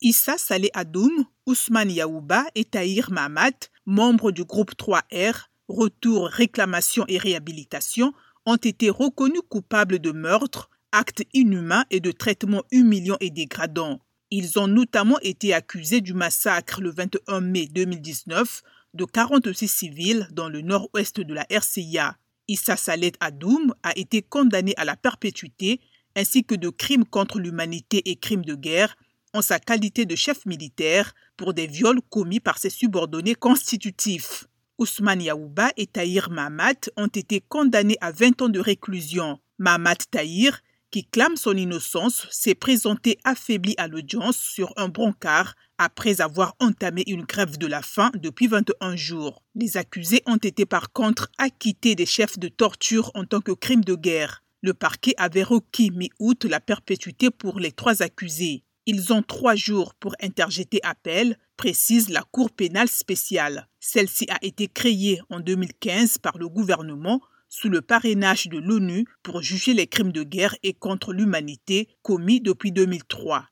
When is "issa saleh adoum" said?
0.00-1.24